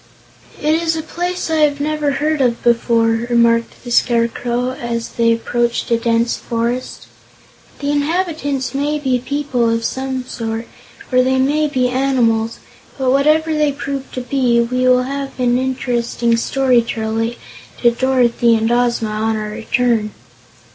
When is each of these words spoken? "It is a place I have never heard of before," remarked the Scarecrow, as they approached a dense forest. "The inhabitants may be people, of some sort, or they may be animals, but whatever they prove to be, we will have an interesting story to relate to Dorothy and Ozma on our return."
"It 0.59 0.73
is 0.73 0.95
a 0.95 1.03
place 1.03 1.51
I 1.51 1.57
have 1.57 1.79
never 1.79 2.13
heard 2.13 2.41
of 2.41 2.63
before," 2.63 3.27
remarked 3.29 3.83
the 3.83 3.91
Scarecrow, 3.91 4.71
as 4.71 5.09
they 5.09 5.31
approached 5.31 5.91
a 5.91 5.97
dense 5.99 6.35
forest. 6.37 7.05
"The 7.81 7.91
inhabitants 7.91 8.73
may 8.73 8.97
be 8.97 9.19
people, 9.19 9.69
of 9.69 9.83
some 9.85 10.23
sort, 10.25 10.67
or 11.11 11.21
they 11.21 11.37
may 11.37 11.67
be 11.67 11.87
animals, 11.87 12.57
but 12.97 13.11
whatever 13.11 13.53
they 13.53 13.71
prove 13.71 14.11
to 14.13 14.21
be, 14.21 14.59
we 14.59 14.87
will 14.87 15.03
have 15.03 15.39
an 15.39 15.59
interesting 15.59 16.35
story 16.35 16.81
to 16.81 17.01
relate 17.01 17.37
to 17.83 17.91
Dorothy 17.91 18.55
and 18.55 18.71
Ozma 18.71 19.09
on 19.09 19.37
our 19.37 19.49
return." 19.49 20.15